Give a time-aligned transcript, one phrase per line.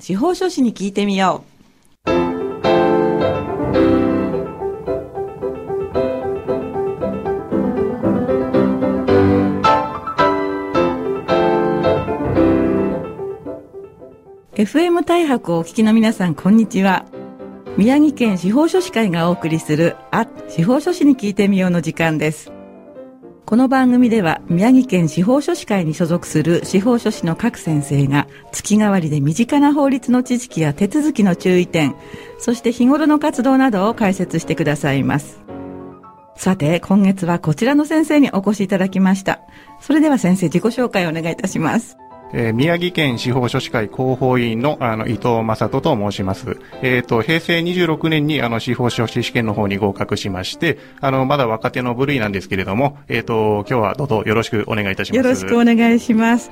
[0.00, 1.58] 司法書士に聞いてみよう。
[14.54, 17.04] FM 大白をお聞きの皆さん、こんにちは。
[17.76, 22.52] 宮城県司法書士会がお送りする、あ、司法書士に聞いてみようの時間です。
[23.48, 31.96] この番組では宮城県司法書士会に所属する司法書士の各先生が月替わりで身近な法律の知識や手続きの注意点、
[32.38, 35.40] そして日頃の活動などを解説してくださいます。
[36.36, 39.40] さて、今月はこちらの先生にお越しいただきました。
[39.80, 41.96] それでは先生自己紹介をお願いいたします。
[42.32, 46.58] えー宮城県司法書士会広報委員のあの伊藤正人と申します。
[46.82, 55.16] えっ、と、平成26年にあの司法書士試験の方に合格しまして、あの、まだ若手の部類なんですけれども、えっ、と、今日はどうぞよろしくお願いいたします。
[55.16, 56.50] よろしくお願いします。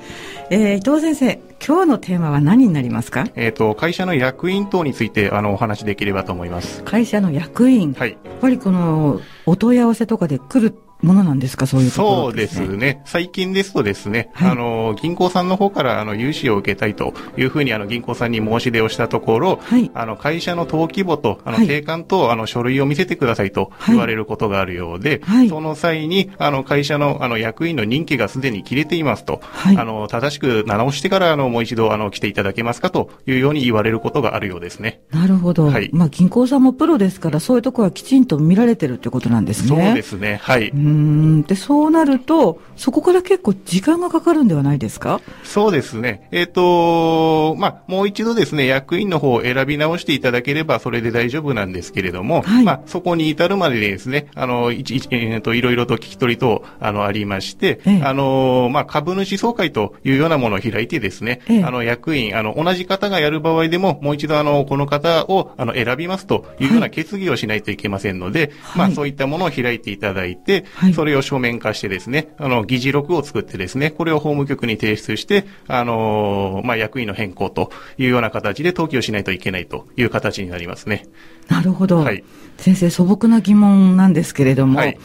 [0.50, 3.26] えー、伊藤先生、今日のテーマは何になりますか？
[3.34, 6.82] えっ、と、会社の役員等についてあのお話しできればと思います。
[6.84, 7.92] 会社の役員。
[7.94, 8.10] はい。
[8.10, 11.66] やっぱりこの、お問い合わせとかで来るものなんですか？
[11.66, 13.02] そういうところそうですね。
[13.04, 35.02] 最近ですとですね、はいあの、銀行さんの方からあの融資を受けたいというふうにあの銀行さんに申し出をしたところ、はいあの会社の登記簿とあのはい定款とあの書類を見せてくださいと言われることがあるようで、はいその際にあの会社のあの役員の任期がすでに切れていますと、はいあの正しく直してからあのもう一度あの来ていただけますかというように言われることがあるようですね。
[35.10, 35.66] なるほど。
[35.66, 39.68] はいまあ、銀行さんもプロですから、そういうところはきちんと見られてるってことなんですね。
[39.68, 40.40] そうですね。
[40.42, 40.70] はい。
[40.70, 41.42] うーん。
[41.42, 45.20] で、そうなると、そこから結構時間がかかるんではないですか？
[45.44, 46.28] そうですね。
[46.30, 52.64] えっ、と、まあ、もう一度ですね、役員の方を選び直していただければそれで大丈夫なんですけれども、はい。
[52.64, 58.02] まあ、そこに至るまでにですね、あの、いちいちえーと、いろいろと聞き取りと、あの、ありまして、ええ。
[58.02, 61.64] あの、まあ、株主総会というようなものを開いてですね、ええ。
[61.64, 81.06] あの、役員、あの、同じ方がやる場合でも、もう一度あの、この方を、あの、選びますというような決議をしないといけませんので、まあ、はいそういったものを開いていただいて、はいそれを書面化してですね、あの、議事録を作ってですね、これを法務局に提出して、あのーまあ、役員の変更というような形で登記をしないといけないという形になりますね。
[81.48, 81.98] なるほど。
[82.00, 82.22] はい
[82.58, 84.98] 先生、素朴な疑問なんですけれども、はい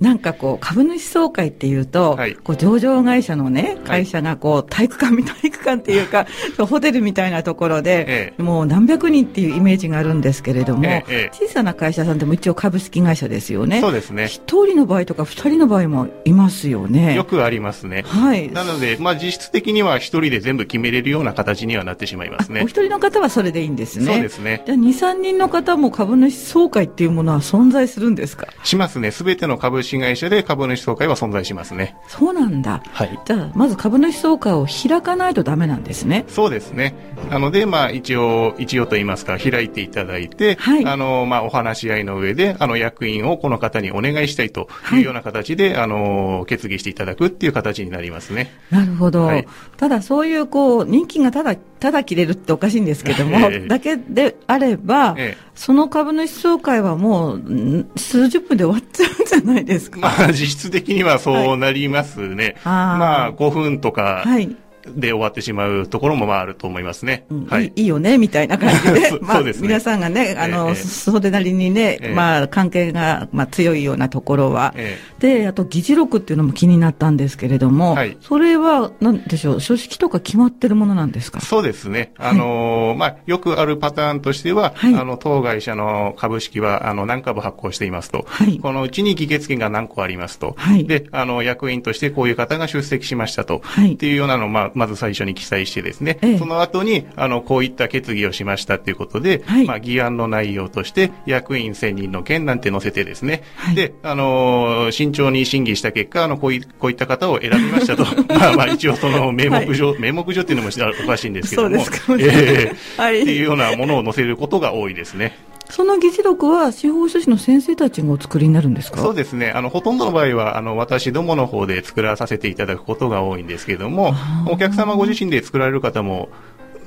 [0.00, 6.26] なんかこう、株主総会っていうと、はいこう上場会社のね、会社がこう、体育館み、体育館っていうか、
[6.68, 13.80] ホテルみたいなところで、ええもう何百人っていうイメージがあるんですけれども、え小さな会社さんでも一応株式会社ですよね。
[13.80, 14.26] そうですね。
[14.28, 17.14] 一人の場合とか二人の場合もいますよね。
[17.16, 18.04] よくありますね。
[18.06, 18.50] はい。
[18.52, 22.64] なので、まあ、実質的には一人で全部決めれるような形にはなってしまいますねお。
[22.66, 24.12] 一人の方はそれでいいんですね。
[24.12, 24.62] そうですね。
[24.66, 28.46] じゃあ、2、3人の方も株主総会っていうものは存在するんですか？
[28.62, 29.10] しますね。
[29.10, 31.96] すべての株式会社で株主総会は存在しますね。
[32.06, 32.82] そうなんだ。
[32.92, 33.18] はい。
[33.24, 36.24] じゃあ、まず株主総会を開かないとダメなんですね。
[36.28, 36.94] そうですね。
[37.30, 48.52] なので、まあ、一応、一応と言いますか、開いていただいて、はいあの、まあ、お話し合いの上で、あの、役員をこの方にお願いしたいとはいいうような形で、あの、決議していただくっていう形になりますね。
[48.70, 49.24] なるほど。
[49.24, 59.77] はいただ、そういう、こう、人気がただ、ただ切れるっておかしいんですけども、ええだけであれば、ええその株主総会はもう、ん数十分で終わっちゃうんじゃないですか。
[59.96, 62.56] まあ、実質的にはそうなりますね。
[62.64, 64.54] あーまあ、5分とかはい。
[64.86, 67.24] で終わってしまうところもまああると思いますね。
[67.30, 67.72] うんはいい。
[67.76, 69.18] いいよね、みたいな感じでそ。
[69.22, 74.72] まあ、皆さんがね、あの、ええそれなりにね、ええまあ、関係が、まあ、強いようなところは。
[74.76, 81.40] えで、あと、議事録っていうのも気になったんですけれども、はいそれは、なんでしょう、書式とか決まってるものなんですか？
[81.40, 82.12] そうですね。
[82.18, 88.24] あのーまあ、よくあるパターンとしては、はいあの、当会社の株式は、あの、何株発行していますと。
[88.28, 90.54] はいこのうちに議決権が何個ありますと。
[90.56, 93.60] はいで、あの、役員としてこういう方が出席しましたと。
[93.64, 96.18] はいっていうようなのを、まあ、まず最初に記載してですね。
[96.22, 103.42] ええその後に、あの、こういった決議をしましたっていうことで、はいまあ、議案の内容として、役員選任の件なんて載せてですね。
[103.56, 108.04] はいで、あのー慎重に審議した結果、あの、こういこういった方を選びましたと。
[108.34, 110.70] まあまあ、一応その名目上、名目上っていうのも
[111.04, 111.84] おかしいんですけども。
[111.84, 115.36] そうですかええはいっていうようなものを載せることが多いですね。
[115.70, 119.00] その議事録は司法書士の先生たちがお作りになるんですか？
[119.00, 119.50] そうですね。
[119.50, 124.14] あの、ほとんどの場合は、あの、私どもの方で作らさせていただくことが多いんですけども
[124.46, 126.28] お客様ご自身で作られる方も、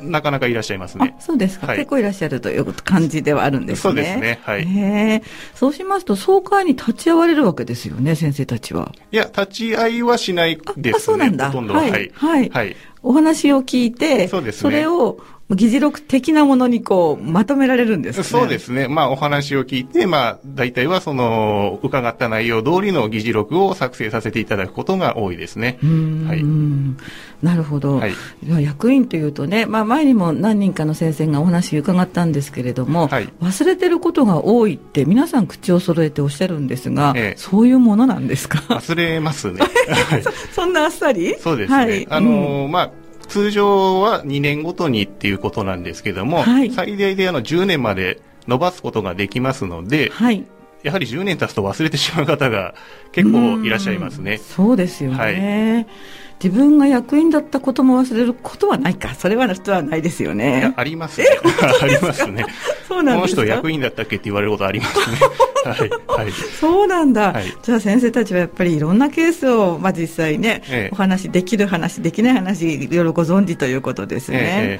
[0.02, 1.22] なかなかいらっしゃいますねあ。
[1.22, 3.82] そうですか、はい結構いらっしゃるという感じではあるんですね。
[3.82, 5.22] そうですねはい
[5.54, 8.92] そうしますと、総会に立ち会われるわけですよね、先生たちは。
[9.12, 10.94] いや、立ち会いはしないですね。
[10.96, 11.82] あそうなんだほとんどは。
[11.82, 12.12] はいはい。
[12.16, 12.76] はいはい。
[13.04, 15.20] お話を聞いて、そうですねれを、
[15.56, 18.24] 議事録的なものにこう、まとめられるんですね。
[18.24, 18.88] そうですね。
[18.88, 25.78] まあ、お話を聞いて、まあ、大体はその、伺った内容通りの議事録を作成させていただくことが多いですね。
[26.28, 26.44] はい。
[27.44, 27.98] なるほど。
[27.98, 28.14] はい、
[28.64, 38.60] 役員というとね、まあ、前にも何人かの先生がお話伺ったんですけれども、はい、忘れてることが多いって皆さん口を揃えておっしゃるんですが、ええ、そういうものなんですか？
[38.70, 39.62] 忘れますね。
[40.54, 41.36] そんなあっさり？
[41.40, 41.76] そうですね。
[41.78, 42.92] はい、あのー、まあ、
[43.32, 50.46] 通常は2年ごとにっていうことなんですけども、はい、最大であの10年まで伸ばすことができますので、はい、
[50.84, 52.76] やはり10年経つと忘れてしまう方が
[53.14, 54.38] 結構いらっしゃいますね。
[54.38, 55.18] そうですよね。
[55.18, 59.14] はい自分が役員だったことも忘れることはないか。
[59.14, 60.74] それは人はないですよね。
[60.76, 61.28] ありますね。
[61.80, 62.44] ありますね。
[62.88, 65.18] そうなんですこの人役員だったっけって言われることありますね。
[65.66, 65.90] はい。
[66.08, 66.32] はい。
[66.60, 67.34] そうなんだ。
[67.34, 74.38] はい、じゃあ先生たちはやっぱりいろんなケースを、まあ実際ね、ええ、お話できる話、できない話、いろいろご存知ということですね。
[74.42, 74.80] え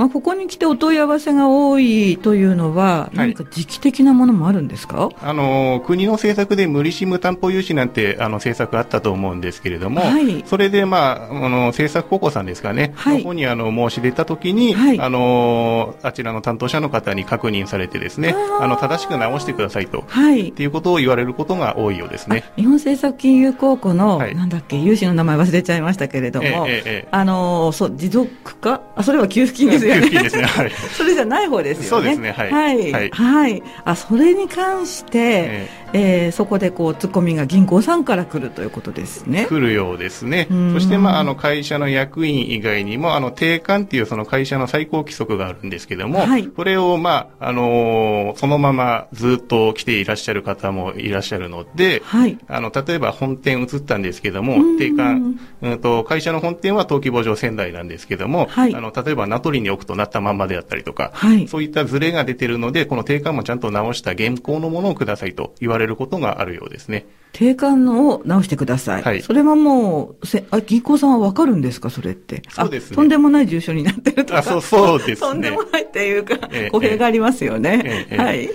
[0.00, 22.44] まあ、ここに来てお問い合わせが多いというのは、何か時期的なものもあるんですか、はい、あの国の政策で無利子無担保融資なんてあの政策あったと思うんですけれども、はい、それで、まあ、あの政策高校さんですかね、はい、の方にあの申し出たときに、はい、あの、あちらの担当者の方に確認されてですね、あの正しく直してくださいと、はい、っていうことを言われることが多いようですね。
[22.56, 28.80] 日本政策金融高校の、はい、なんだっけ、融資の名前忘れちゃいましたけれども、えええ、あのそう持続化？
[28.96, 30.44] あ、それは給付金ですよですね。
[30.44, 30.70] はい。
[30.92, 31.88] それじゃない方ですよね。
[31.88, 32.32] そうですね。
[32.32, 32.50] はい。
[32.50, 32.92] はい。
[32.92, 33.10] はい。
[33.10, 39.46] はい、あ、それに関して、えー、えー、そこでこう、ツッコミが銀行さんから来るということですね。
[39.48, 40.46] 来るようですね。
[40.72, 46.46] そして、まあ、あの、会社の役員以外にも、あの、定款っていうその会社の最高規則があるんですけども、はい。
[46.46, 52.38] これを、まあ、あのー、そのままずっと来ていらっしゃる方もいらっしゃるので、はい。
[52.48, 58.74] あの、例えば本店移ったんですけども、定款、うんと、会社の本店は登記簿上仙台なんですけども、はい。
[58.74, 67.06] あの、例えば名取に置くとなったまんまであったりとか、はい、そういったズレが出てるので、この定款もちゃんと直した現行のものをくださいと言われることがあるようですね。
[67.32, 69.02] 定款を直してください。
[69.02, 69.22] はい。
[69.22, 72.42] それはもう、せあ銀行さんはわかるんですか、それって？
[72.50, 72.96] そうですね。
[72.96, 74.40] とんでもない住所になってるとか。
[74.40, 75.16] あ、そう、そうですね。
[75.16, 78.06] とんでもないっていうか、えー、語弊がありますよね。
[78.10, 78.50] えー、はい。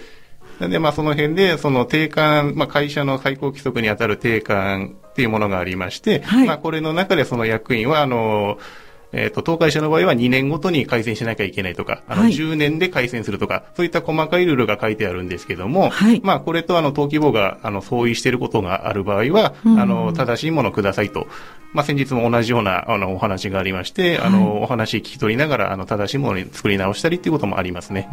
[0.59, 8.57] なんで、まあ、その辺で、その定款、まあ、会社の最高規則に当たる定款っていうものがありまして、はい、まあ、これの中でその役員は、あの、
[9.15, 21.27] えっ、ー、と、東海社の場合は2年ごとに改善しなきゃいけないとか、あの、10年で改善するとか、そういった細かいルールが書いてあるんですけども、はい、まあ、これとあの、登記簿が、あの、相違していることがある場合は、うん、あの、正しいものをくださいと。
[21.73, 28.09] まあ、先日も同じような、あの、お話がありまして、はい、あの、お話聞き取りながら、あの、正しいものに作り直したりっていうこともありますね。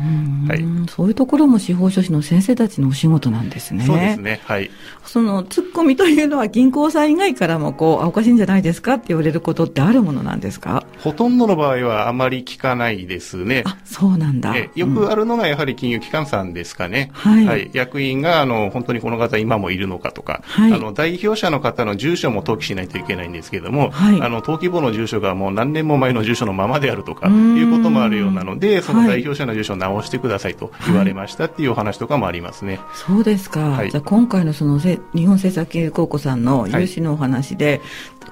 [0.49, 0.65] はい。
[0.89, 3.85] そういうところも司法書士の先生たちのお仕事なんですね。
[3.85, 4.41] そうですね。
[4.45, 4.71] はい。
[5.05, 10.85] その、ツッコミというのは銀行さん以外からも、こう、あ、おかしいんじゃないですかって言われることってあるものなんですか？
[11.01, 13.63] ほとんどの場合合はあまり聞かないですね。
[13.67, 14.55] あ、そうなんだ。
[14.75, 17.11] よくあるのがやはり金融機関さんですかね。
[17.13, 17.47] はい。
[17.47, 27.31] はい、役員が、あの、本当にこの方今もいるのかとか、はい、あの、代表者の方の住所も登記しないといけないんですけれども、はい、あの、登記簿の住所がもう何年も前の住所のままであるとか、い
[27.63, 32.81] うこともあるようなので、その代表者の住所を直してくださいと言われましたっていうお話とかもありますね。
[32.95, 33.61] そうですか。
[33.61, 37.81] はい、じゃあ今回のその日本政策金融高校さんの融資のお話で、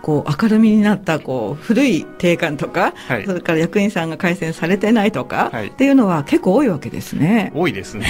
[0.02, 7.52] こう明るみになったこう古い定款とか、はい、それから役員さんが改善されてないとか、はい、っていうのは結構多いわけですね。
[7.54, 8.06] 多いですね。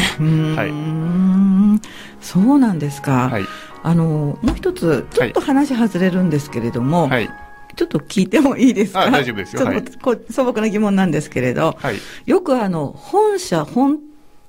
[0.57, 1.81] はい。
[2.21, 3.29] そうなんですか。
[3.29, 3.45] はい、
[3.83, 7.31] あのもう一つちょっと話外れるんですけれども、はい、
[7.77, 9.11] ちょっと聞いてもいいですか？
[9.11, 9.65] 大丈夫ですよ。
[9.65, 9.85] はい、
[10.31, 11.97] 素朴な疑問なんですけれど、はい、
[12.27, 13.99] よくあの本社本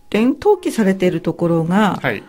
[0.10, 2.24] 店登記されているところが、はい、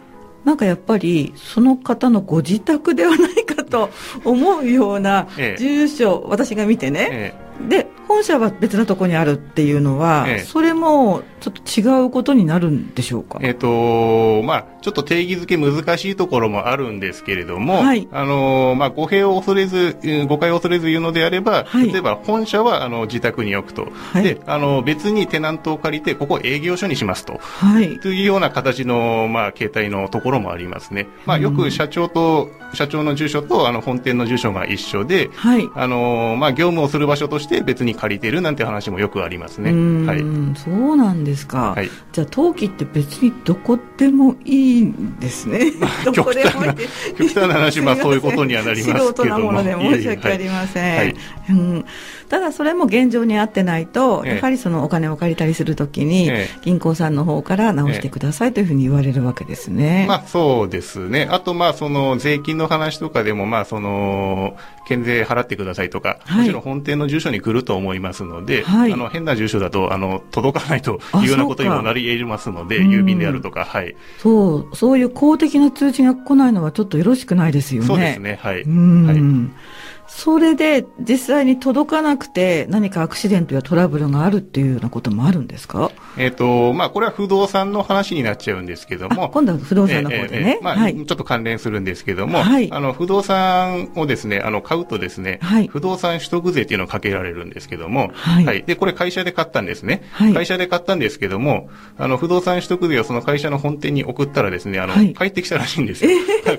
[0.44, 3.90] なんかやっぱりその方のご自宅ではないかと
[4.24, 5.26] 思うような
[5.58, 7.34] 住所、ええ、私が見てね、え、
[7.68, 13.40] で本社は別なところにあるっていうのは、それもちょっと違うことになるんでしょうか？
[13.42, 31.08] えっ、ー、とまあちょっと定義づけ難しいところもあるんですけれども、はい、あのまあ語弊を恐れず誤解を恐れず言うのであれば、はい、例えば本社はあの自宅に置くと、はい、であの別にテナントを借りてここ営業所にしますと、はい、というような形のまあ形態のところもありますね。
[31.26, 39.72] まあよく社長と社長の住所とあの本店の住所が一緒で、はい、あのまあ業務をする場所として別に借りてるなんて話もよくありますね。
[40.06, 40.20] はい。
[40.56, 41.72] そうなんですか。
[41.76, 45.72] はい、じゃあ登記って別にどこでもいいんですね。
[46.12, 49.04] 極端な極端な話、まあそういうことにはなりますけども。
[49.08, 50.96] 素人なもので申し訳ありません。
[50.96, 51.16] はい、
[51.50, 51.84] うん、
[52.32, 60.06] ただそれも現状に合ってないと、ええやはりそのお金を借りたりするときに、ええ銀行さんの方から直してくださいというふうに言われるわけですね。
[60.08, 61.28] まあそうですね。
[61.30, 64.56] あとまあその税金の話とかでもまあその、
[64.88, 73.94] 県税払ってくださいとか、はいもちろん本店の住所に来ると思いますので、はいあの変な住所だとあの届かないとあいうようなことにもなり得ますので、うん郵便であるとか、はい。
[74.16, 77.88] そう、そういう公的な通知が来ないのはちょっとよろしくないですよね。
[77.88, 78.62] そうですね、はい。
[78.62, 79.72] うん、はい
[80.14, 85.90] それで実際に届かなくて何かアクシデントやトラブルがあるっていうようなこともあるんですか？
[86.18, 90.58] えっ、と、まあこれは不動産の話になっちゃうんですけどあも、今度は不動産の方でね。
[90.62, 90.94] まあ、はい。
[90.94, 92.70] ちょっと関連するんですけども、はい。
[92.70, 95.66] あの、不動産をですね、あの、買うとですね、はい。
[95.66, 98.62] 不動産取得税っていうのをかけられるんですけども、はい。
[98.64, 100.02] で、これ会社で買ったんですね。
[100.12, 100.34] はい。
[100.34, 105.14] 会社で買ったんですけども、あの、不動産取得税をその会社の本店に送ったらですね、あの、はい。
[105.14, 106.10] 帰ってきたらしいんですよ。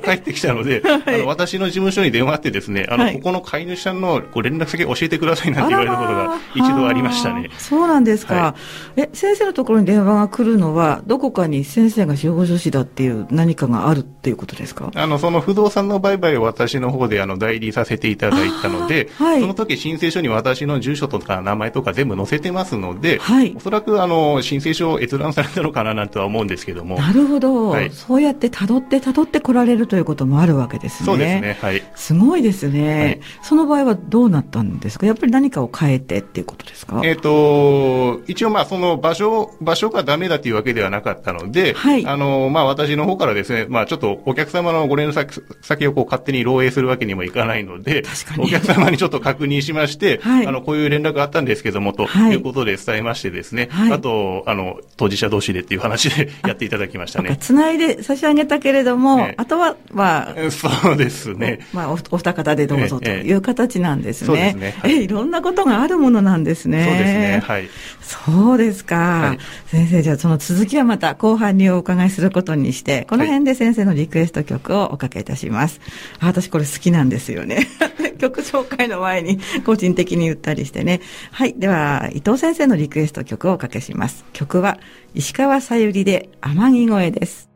[0.03, 3.13] 帰ってきたので、 あの、私の事務所に電話あってですね、あの、はい。
[3.13, 7.49] ここの飼い主さんのご連絡先教えてくださいなんて言われたことが一度ありましたね。
[7.57, 8.55] そうなんですか、は
[8.95, 14.91] え、先生のところに電話が来るのは、どこかに先生が司法書士だっていう何かがあるっていうことですか？
[14.95, 19.41] あの、その不動産の売買を私の方であの代理させていただいたので、はい。
[19.41, 23.53] その時申請書に私の住所とか名前とか全部載せてますので、はい。
[23.55, 26.97] おそらくあの、申請書を閲覧されたのかななんては思うんですけども。
[26.97, 27.91] なるほど、はい。
[27.91, 31.05] そうやって辿って辿って来られるということもあるわけですね。
[31.05, 31.83] そうですね、はい。
[31.95, 35.05] すごいですね、はいその場合はどうなったんですか？
[35.05, 37.01] やっぱり何かを変えてっていうことですか？
[37.03, 42.05] えっ、と、一応まあその場所、場所がダメだというわけではなかったので、はい。
[42.05, 48.03] あの、まあ私の方からですね、まあちょっとお客様のご連絡先先をこう勝手に漏洩するわけにもいかないので、
[48.37, 50.47] お客様にちょっと確認しまして、はい。
[50.47, 52.33] あの、こういう連絡があったんですけども、とはい。
[52.33, 53.93] いうことで伝えましてですね、はい。
[53.93, 57.37] あと、あの、当事者同士でっていう話でやっていただきましたね。
[57.39, 59.33] 繋いで差し上げたけれども、ええ。
[59.37, 61.59] あとは、まあ、えそうですね。
[61.73, 63.09] まあ、おお二方でどうぞと。
[63.09, 64.27] ええいう形なんですね。
[64.27, 66.85] そうですねはいえ、いろんなことがあるものなんですね。
[66.85, 67.43] そうですね。
[67.43, 67.69] はい。
[68.01, 75.81] そうですか、はい先生、じゃあその続きはまた後半にお伺いすることにして、この辺で先生のリクエスト曲をおかけいたします。
[76.19, 77.67] あ私これ好きなんですよね。
[78.19, 81.01] 曲紹介の前に個人的に言ったりしてね。
[81.31, 81.55] はい。
[81.57, 84.25] では、伊藤先生のリクエスト曲をおかけします。
[84.33, 84.79] 曲は
[85.13, 87.52] 石川さゆりで天城越えです。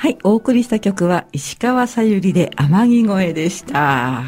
[0.00, 0.18] はい。
[0.22, 4.22] お送りした曲は石川さゆりで天城越えでした。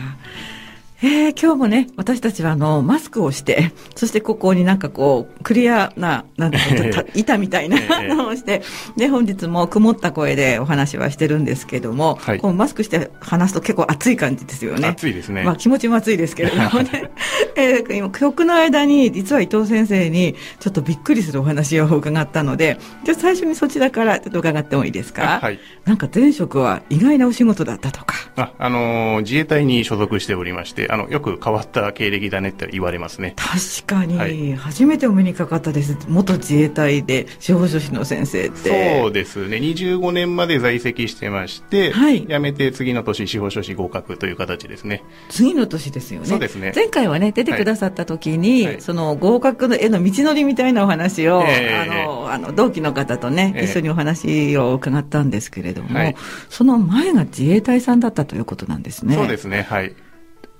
[1.02, 8.60] えー、今日もね、私たちはあの、マスクをして、 そしてここになんかこう、クリアな、なんだろう、 た板みたいなええのをして、
[8.98, 14.88] で、本日も曇った声でお話はしてるんですけども、はいこうマスクして話すと結構暑い感じですよね。
[14.88, 15.42] 暑いですね。
[15.42, 17.10] まあ気持ちも暑いですけれどもね。
[17.56, 25.36] えー今曲の間に実は伊藤先生にちょっとびっくりするお話を伺ったので、じゃあ最初にそちらからちょっと伺ってもいいですか？
[25.36, 25.58] あはい。
[25.86, 28.14] なんか前職は意外なお仕事だったとか。
[28.36, 33.34] あ、あのー自衛隊に所属しておりまして、あの、よく変わった経歴だねって言われますね。
[33.36, 35.96] 確かに、はい初めてお目にかかったです。
[36.08, 39.00] 元自衛隊で司法書士の先生って。
[39.02, 39.58] そうですね。
[39.58, 45.02] 25年まで在籍してまして、はい辞めて次の年司法書士合格という形ですね。
[45.28, 46.26] 次の年ですよね。
[46.26, 56.16] そうですね前回はね、出てくださった時に、はいその合格のへの道のりみたいなお話を、ええあの、あの、同期の方とね、ええ一緒にお話を伺ったんですけれども、はい
[56.48, 59.14] その前が自衛隊さんだったということなんですね。
[59.14, 59.66] そうですね。
[59.68, 59.94] はい。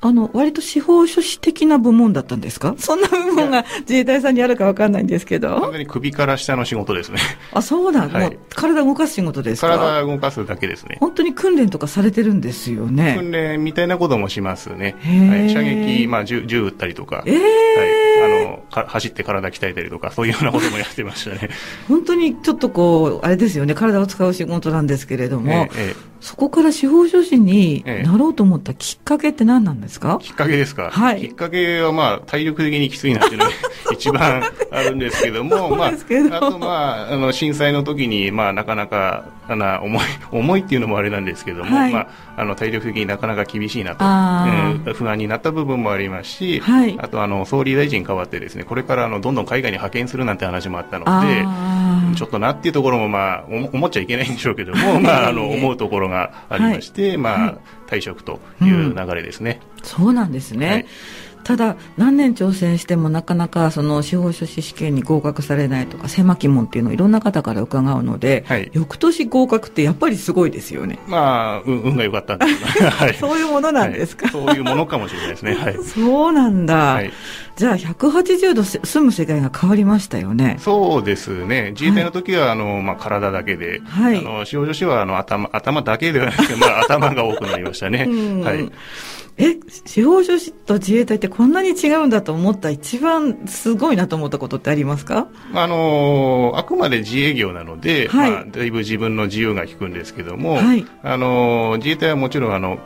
[0.02, 2.74] あの、割と司法書士的な部門だったんですか？
[2.78, 5.70] そんな部門が自衛隊さんにあるかわかんないんですけ完ど。
[5.72, 7.18] 全に首から下の仕事ですね。
[7.52, 9.68] あ、そうなん、はいもう体動かす仕事ですか？
[9.76, 10.96] 体動かすだけですね。
[11.00, 13.16] 本当に訓練とかされてるんですよね。
[13.18, 14.96] 訓練みたいなこともしますね。
[15.02, 17.22] はい、射撃、まあ銃、銃撃ったりとか。
[17.26, 18.44] ええはい。
[18.46, 21.50] あの、か走って体鍛えたりとか、そういうようなこともやってましたね。
[21.88, 30.18] 本当にちょっとこう、あれですよね、体を使う仕事なんですけれども、えええそこから司法書士にええなろうと思ったきっかけって何なんですか？
[30.20, 30.90] え、きっかけですか？
[30.92, 31.20] はい。
[31.22, 33.50] きっかけはまあ、体力的にきついなっていうのが
[33.92, 35.92] 一番あるんですけども、そうまあ、
[36.36, 41.92] あとまあ、あの、震災の時に、まあ、なかなか、あの、重い、 重いっていうのもあれなんですけども、はい。
[41.92, 44.04] まあ、あの、体力的になかなか厳しいなと、
[44.94, 46.96] 不安になった部分もありますし、はい。
[47.00, 57.54] あとあの、総理大臣変わってですね、これからあの、どんどん海外に派遣するなんて話もあったので、あちょっとなっていうところもまあ、思思っちゃいけないんでしょうけども、まあ、あの、思うところがありまして、まあ、
[57.88, 59.60] 退職という流れですね。
[59.82, 60.86] そうなんですね。
[61.40, 70.98] はいただ何年挑戦してもなかなかその司法書士試験に合格されないとか狭き門っていうのをいろんな方から伺うので、はい、翌年合格ってやっぱりすごいですよね。
[71.06, 77.12] まあ運が良かったんです、 はい、そういうものなんですか、はい、そういうものかもしれないですね、はい、 そうなんだ、はい、
[77.56, 80.56] じゃあ180度住む世界が変わりましたよね。
[80.60, 81.70] そうですね。
[81.72, 88.06] 自衛隊の時は、あのまあ、体だけで、はい、あの司法書士はあの頭頭だけではなくて、まあ、頭が多くなりましたね、
[88.44, 88.70] はい
[89.36, 95.28] え司法書士と自衛隊ってこんなに違うんだと思った一番すごいなと思ったことってありますか？
[95.54, 102.78] あのあくまで自営業なので、はい、まあ、だいぶ自分の自由が利くんですけども、はい、あの自衛隊はもちろんあの、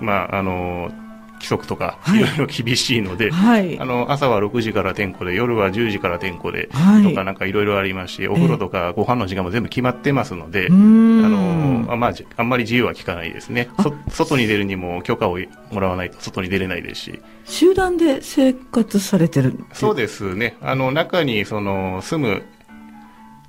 [0.00, 0.90] まああの
[1.38, 2.18] 規則とか、い。
[2.20, 13.70] ろいろ厳しいので、はい、あの朝は6時から点呼で夜は10時から点呼で、はい、とかなんかいろいろありますしお風呂とかご飯の時間も全部決まってますので、えー、あのあまあ、あんまり自由は利かないですね。
[14.10, 15.38] 外に出るにも許可を
[15.70, 17.20] もらわないと外に出れないですし。
[17.44, 20.56] 集団で生活されてるそうですね。
[20.60, 22.42] あの中にその住む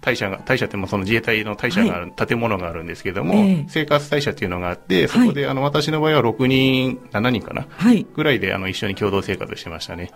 [0.01, 10.12] 大社が、大社ってもその自衛隊の大社がある、はい、建物があるんですけども、えー、生活大社っていうのがあって、そこで、あの、私の場合は6人、7人かな、はい、ぐらいで、あの、一緒に共同生活してましたね。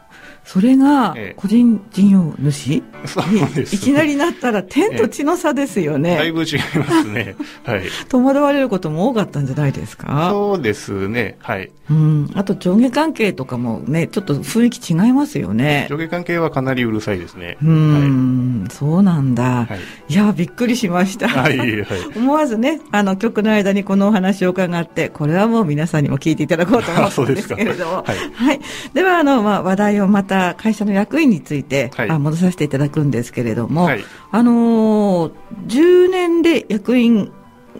[0.45, 3.75] それが、個人事業主、えー、そうです。
[3.75, 6.11] いきなりなったら、天と地の差ですよね。
[6.11, 7.35] えー、だいぶ違いますね。
[7.65, 7.83] はい。
[8.09, 10.29] 戸惑われることも多かったんじゃないですか？
[10.31, 11.37] そうですね。
[11.39, 11.71] はい。
[11.89, 12.31] うん。
[12.35, 15.87] あと、上下関係とかもね、ちょっと雰囲気違いますよね。
[15.89, 17.57] 上下関係はかなりうるさいですね。
[17.63, 19.65] うん、はい、そうなんだ。
[19.65, 21.85] はい、いやびっくりしました、 はいはい、
[22.15, 27.93] 思わずねあの曲の間にこのお話を伺ってこれはもう皆さんにも聞いていただこうと思ったんですけれども。
[28.03, 28.59] はい、はい、
[28.93, 35.31] ではあの、まあ、話題をまた会社の役員について、はい、あ戻させていただくんですけれども、はい、あのー、
[35.67, 37.31] 10年で役員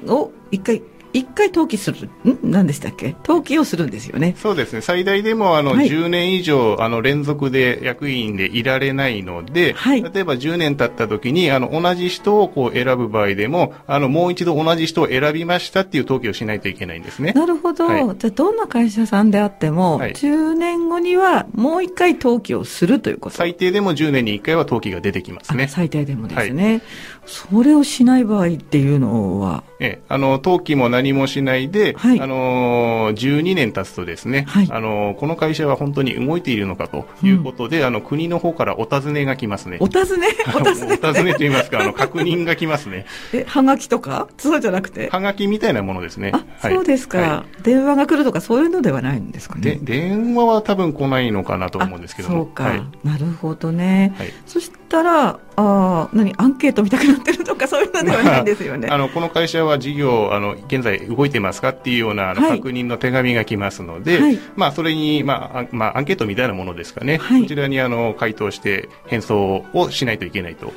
[0.08, 0.82] を一回
[1.14, 2.40] 一回登記する、ん？
[2.44, 3.16] 何でしたっけ？
[3.26, 4.36] 登記をするんですよね。
[4.38, 4.82] そうですね。
[4.82, 17.34] 最大でも、あの、はい、10年以上、あの、連続で役員でいられないので、はい、例えば10年経った時に、あの、同じ人をこう選ぶ場合でも、あの、もう一度同じ人を選びましたっていう登記をしないといけないんですね。
[17.34, 17.86] なるほど。
[17.86, 25.68] はい、じゃあ、どんな会社さんであっても、はい、10年後にはもう一回登記をするということ最低でも10年に1回は登記が出てきますね。
[25.68, 26.82] 最低でもですね。
[27.26, 29.64] それをしない場合っていうのは？
[29.80, 39.78] ええ、あの、登記も何もしないで、はい、あのー、12年経つとですね、はい、あのー、この会社は本当に動いているのかということで、うん、あの、国の方からお尋ねが来ますね。
[39.80, 40.28] お尋ね？
[40.56, 43.06] お尋ねお尋ねと言いますか、あの、確認が来ますね。
[43.34, 44.28] え、はがきとか？
[44.38, 45.10] そうじゃなくて？
[45.10, 46.32] はがきみたいなものですね。
[46.34, 49.76] あ、はい、そうですか、はい、電話が来るとかそういうのではないんですかね？
[49.76, 54.14] で、電話は多分来ないのかなと思うんですけどそうか、なるほどね。
[54.46, 58.88] そしたら、あ何アンケート見たくなってるとかそういうのではないんですよね。
[58.88, 67.18] まあ、あのこの会社は事業あの現在動いてますかっていうようなあの、確認の手紙が来ますので、はい、まあそれにまあまあアンケートみたいなものですかね。
[67.18, 70.72] はい、こちらにあの回答して返送をしないといけないと。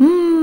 [0.00, 0.34] うん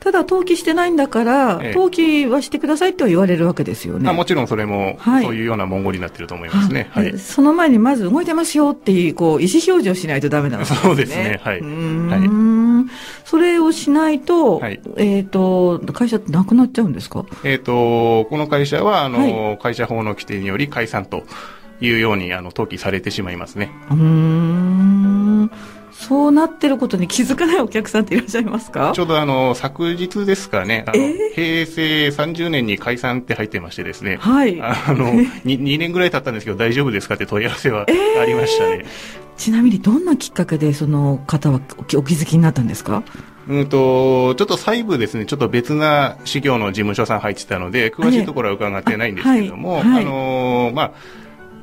[0.00, 4.08] ただ登記してないんだから、ええ、登記はしてくださいとは言われるわけですよね。
[4.08, 6.88] あもちろんそれも、はい、そういうような文言になってると思いますね。
[6.90, 10.88] はい、その前にまず動いてますよっていうこう意思表示をしないとだめなわけですね。
[10.88, 11.40] そうですね。
[11.42, 11.60] はい。
[11.60, 12.86] はい。
[13.24, 17.24] それをしないと、はい、えっ、ー、と会社ってなくなっちゃうんですか？
[17.44, 21.24] えっ、ー、とこの会社はあの、はい、会社法の規定により解散と
[21.80, 23.70] いうようにあの登記されてしまいますね。
[23.90, 25.50] うん。
[25.92, 28.92] そうなってることに気づかないお客さんっていらっしゃいますか？
[28.94, 34.60] ちょうどあの、昨日ですかね、あの、えー、平成30年に解散って入ってましてですね、はい。
[34.60, 37.86] あの、2, 2年ぐらい経ったんですけど大丈夫ですかって問い合わせは
[38.20, 38.80] ありましたね。
[38.80, 38.86] えー、
[39.36, 43.02] ちなみにどんなきっかけでその方はお気づきになったんですか？
[43.48, 50.92] うんと、ちょっと細部ですね、ちょっと別な事業の事務所さん入ってたので、詳しいところは伺ってないんですけども、あはいはい、あのー、まあ、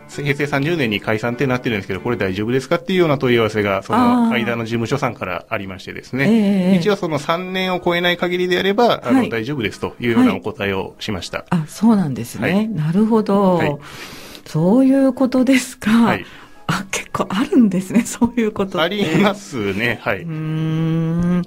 [0.10, 11.40] 平成30年に解散ってなってるんですけど、これ大丈夫ですかっていうような問い合わせが、その間の事務所さんからありましてですね、えー、一応その3年を超えない限りであれば、あの、大丈夫ですというようなお答えをしました。
[11.40, 12.54] はい、あ、そうなんですね。
[12.54, 13.78] はい、なるほど、はい、
[14.46, 15.92] そういうことですか。
[15.92, 16.26] はい。
[16.70, 20.22] あ、 結構あるんですね、 そういうことありますね、はい。
[20.22, 21.42] うん。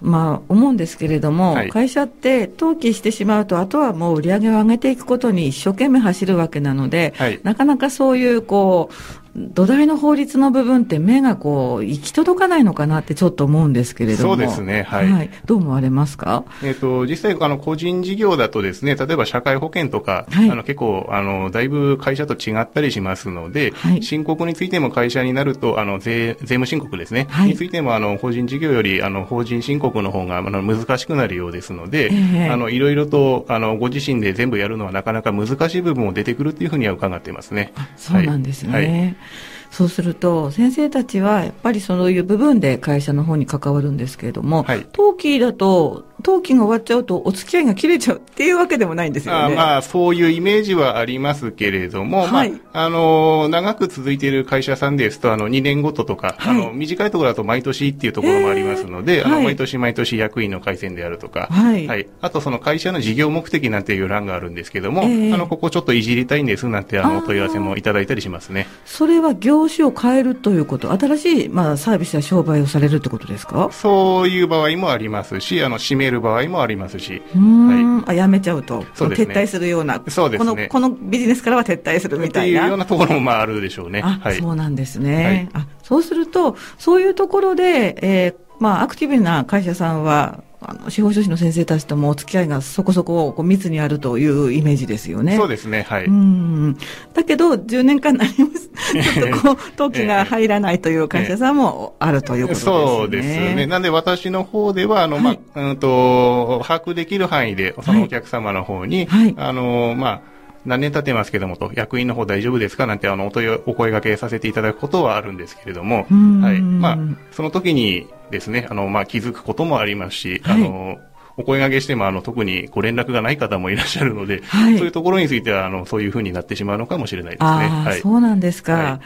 [0.00, 14.36] まあ、思うんですけれども、はい、会社って登記してしまうと、あとはもう売り上げを上げていくことに一生懸命走るわけなので、はい、なかなかそういう、こう、土台の法律の部分って目がこう、行き届かないのかなってちょっと思うんですけれども。
[14.36, 15.10] そうですね、はい。
[15.10, 16.44] はい、どう思われますか？
[16.62, 37.72] えっ、ー、と、実際、あの、個人事業だとですね、例えば社会保険とか、はい、あの、結構、あの、だいぶ会社と違ったりしますので、はい、申告についても会社になると、あの、税、税務申告ですね、はい、についても、あの、個人事業より、あの、法人申告の方が、あの、難しくなるようですので、えー、あの、いろいろと、あの、ご自身で全部やるのはなかなか難しい部分も出てくるというふうには伺っていますね。
[37.96, 38.72] そうなんですね。
[38.72, 39.23] はい
[39.70, 49.54] そうすると、先生たちはやっぱりそういう部分で会社の方に関わるんですけれども、はい、登記だと、登記が終わっちゃうとお付き合いが切れちゃうっていうわけでもないんですよね。
[49.54, 61.86] あまあ、そういうイメージはありますけれども、はい、まあ、あの、長く続いている会社さんですと、あの、2年ごととか、はい、あの、短いところだと毎年っていうところもありますので、あの、毎年毎年役員の改選であるとか、はい。
[61.86, 62.06] はい。
[62.22, 65.06] あと、その会社の事業目的なんていう欄があるんですけども、あ
[65.36, 68.66] の、ここちょっといじりたいんですなんて、あの、お問い合わせもいただいたりしますね。
[68.86, 73.68] それは業種を変えるということ、新しい、まあ、サービスや商売をされるってことですか？
[73.72, 77.22] そういう場合もありますし、あの、閉める場合もありますし。
[77.34, 78.84] はい、あ、やめちゃうと。
[78.94, 79.34] そうですね。
[79.34, 80.02] 撤退するような。
[80.08, 80.68] そうですね。
[80.68, 82.60] この、このビジネスからは撤退するみたいな。
[82.60, 84.02] っていうようなところも、まあ、あるでしょうね。
[84.04, 85.48] あ、はい、そうなんですね。
[85.52, 95.36] はい、あ、そうすると、そういうところで、えー、まあ、アクティブな会社さんは、あの司法書士の先生たちともお付き合いがそこそここう密にあるというイメージですよね。
[95.36, 96.06] そうですね、はい。
[96.06, 96.76] うん
[97.12, 98.70] だけど、10年間になります。
[99.14, 102.72] ちょっとこう、登記が入らないという会社さんもあるということですね。
[102.72, 103.66] そうですね。
[103.66, 110.33] なんで私の方では、あの、はい、まあ、うんと、把握できる範囲で、そのお客様の方に、はい、あの、まあ、
[110.64, 116.06] 何年経ってますけどもと、役員の方大丈夫ですかなんてあのお問いお声掛けさせていただくことはあるんですけれども、
[116.42, 116.60] はい。
[116.60, 116.98] まあ、
[117.32, 120.98] その時にですね、あの、まあ、気づくこともありますし、はい、あの、
[121.36, 127.48] お声掛けしても、あの、特にご連絡がない方もいらっしゃるので、はい、そういうところについては、あの、そういうふうになってしまうのかもしれないですね。
[127.48, 128.72] はい、そうなんですか。
[128.74, 129.00] は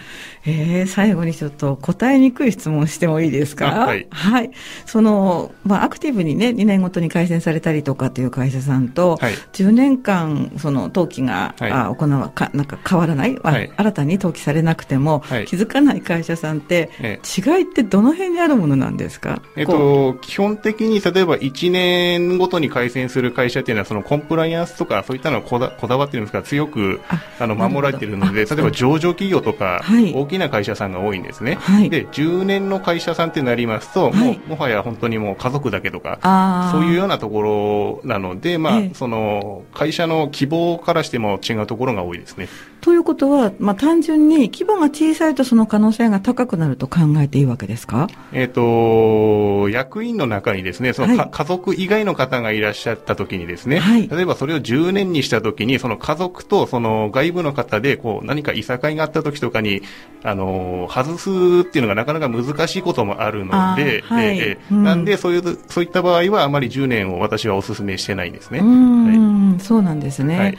[0.45, 3.67] い、えー、最後にちょっと答えにくい質問してもいいですか？
[3.71, 4.07] はい。
[4.11, 4.51] はい。
[4.85, 19.41] その、まあ、アクティブにね、2年ごとに改選されたりとかという会社さんと、はい、10年間、その、登記が、はい、あ行わ、か、なんか変わらない、はい、新たに登記されなくても、はい、気づかない会社さんって、え違いってどの辺にあるものなんですか？
[19.57, 27.01] えっと、基本的に、例えば1年年ごとに改善する会社っていうのは、そのコンプライアンスとか、そういったのをこだこだわってるんですが、強く
[27.39, 29.83] あの守られているので、例えば上場企業とか、
[30.15, 31.57] 大きな会社さんが多いんですね。
[31.61, 42.49] はい、で、10年の会社さんってなりますと、もう、もはや本当にもう家族だけとか、そういうようなところなので、まあ、その、会社の希望からしても違うところが多いですね。
[42.81, 48.09] ということは、まあ、単純に規模が小さいとその可能性が高くなると考えていいわけですか？
[48.33, 59.83] えっ、と、役員の中にですね、その、はい、家族以外の方がいらっしゃった時にですね、はい、例えばそれを10年にした時に、その家族とその外部の方で、こう、何かいさかいがあった時とかに、
[60.23, 68.61] あの、外すっていうのがなかなか難しいこともあるので、はい、えーうん、なんで、そういう、そういった場合はあまり10年を私はお勧めしてないんですね。
[68.61, 70.39] はい、そうなんですね。
[70.39, 70.59] はい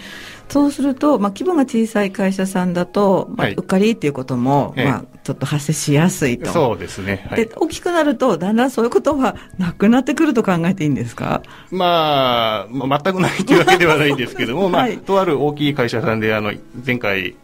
[0.49, 6.49] そうすると、まあ、規模が小さい会社さんだと、まあ、うっかりっていうことも、まあ、ちょっと発生しやすいと。
[6.51, 7.27] そうですね。
[7.29, 11.43] はい、で、大きくなると、だんだんそういうことはなくなってくると考えていいんですか？
[11.71, 16.51] まあ、まあ、全くないというわけではないんですけども、 はい、まあ、とある大きい会社さんで、あの、
[16.85, 17.35] 前回、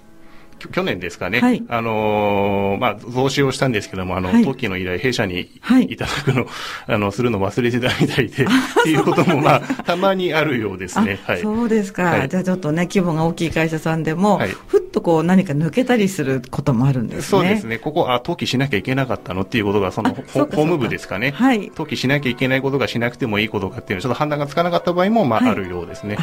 [0.72, 5.50] 去年ですかね、はい、あのー、まあ、増資をしたんですけども、あの、はい、登記の依頼、弊社に
[5.88, 6.48] いただくの、
[6.88, 8.48] あの、するの忘れてたみたいで、っ
[8.84, 11.20] ていうことも、まあ、たまにあるようですね。
[11.26, 11.42] はい。
[11.42, 12.28] そうですか。
[12.28, 17.22] じゃあちょっとね、規模が大きい会社さんでも、ふっとこう、何か抜けたりすることもあるんですね。
[17.24, 17.78] そうですね。
[17.78, 21.32] ここ、あ、登記しなきゃいけなかったのっていうことが、その、ホーム部ですかね。
[21.32, 21.68] はい。
[21.70, 26.18] 登記しなきゃいけないことがしなくてもいいことかっていうのちょっと判断がつかなかった場合も、まあ、あるようですね。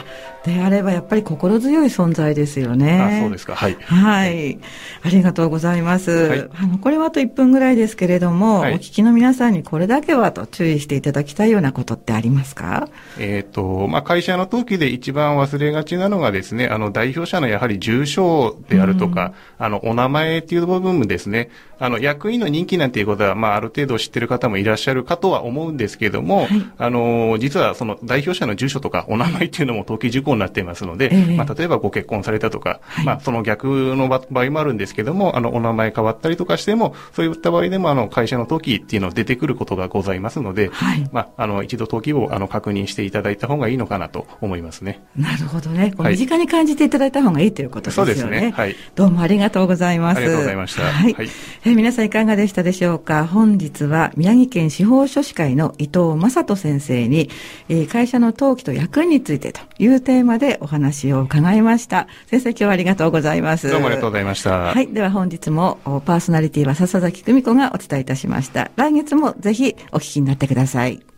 [0.44, 3.18] であれば、やっぱり心強い存在ですよね。
[3.18, 3.54] あ、そうですか。
[3.54, 3.76] はい。
[3.80, 4.21] はい。
[4.30, 6.10] ありがとうございます。
[6.10, 12.88] はい、あの、これはあと1分ぐらいですけれども、はい、お聞きの皆さんにこれだけはと注意していただきたいようなことってありますか？
[13.18, 45.02] えっ、ー、と、まあ、会社の登記で一番忘れがちなのがですね、あの、代表者のやはり住所であるとか、あの、お名前っていう部分ですね、あの、役員の任期なんていうことは、まあ、ある程度知ってる方もいらっしゃるかとは思うんですけども、はい、あの、実はその代表者の住所とかお名前っていうのも登記事項になっていますので、えー、まあ、例えばご結婚されたとか、まあ、その逆の場合もあるんですけども、あの、お名前変わったりとかしても、そういった場合でも、あの、会社の登記っていうの出てくることがございますので、はい、まあ、あの、一度登記を、あの、確認していただいた方がいいのかなと思いますね。
[45.16, 45.92] なるほどね。
[45.98, 48.14] 身近に感じていただいた方がいいということですよね。
[48.14, 48.50] そうですね。
[48.50, 48.76] はい。
[48.94, 50.18] どうもありがとうございます。
[50.18, 50.82] ありがとうございました。
[50.82, 51.12] はい。
[51.12, 51.28] はい、
[51.64, 53.26] えー、皆さんいかがでしたでしょうか？
[53.26, 57.30] 本日は宮城県司法書士会の伊藤正人先生に、
[57.68, 62.08] えー、会社の登記と役員についてというテーマでお話を伺いました。
[62.26, 63.68] 先生今日はありがとうございます。
[63.70, 64.50] どうもありがとうございました。
[64.50, 64.92] はい。
[64.92, 68.70] では本日もパーソナリティは笹崎久美子がお伝えいたしました。
[68.76, 71.11] 来月もぜひお聞きになってください。